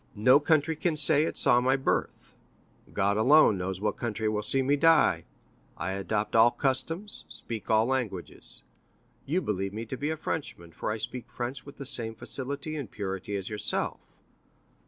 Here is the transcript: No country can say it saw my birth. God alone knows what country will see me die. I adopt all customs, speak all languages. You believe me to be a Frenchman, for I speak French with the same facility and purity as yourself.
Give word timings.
No 0.15 0.39
country 0.39 0.75
can 0.75 0.95
say 0.95 1.25
it 1.25 1.37
saw 1.37 1.61
my 1.61 1.75
birth. 1.75 2.33
God 2.91 3.17
alone 3.17 3.55
knows 3.59 3.79
what 3.79 3.97
country 3.97 4.27
will 4.27 4.41
see 4.41 4.63
me 4.63 4.75
die. 4.75 5.25
I 5.77 5.91
adopt 5.91 6.35
all 6.35 6.49
customs, 6.49 7.23
speak 7.29 7.69
all 7.69 7.85
languages. 7.85 8.63
You 9.27 9.43
believe 9.43 9.73
me 9.73 9.85
to 9.85 9.97
be 9.97 10.09
a 10.09 10.17
Frenchman, 10.17 10.71
for 10.71 10.89
I 10.89 10.97
speak 10.97 11.29
French 11.29 11.67
with 11.67 11.77
the 11.77 11.85
same 11.85 12.15
facility 12.15 12.75
and 12.75 12.89
purity 12.89 13.35
as 13.35 13.47
yourself. 13.47 13.99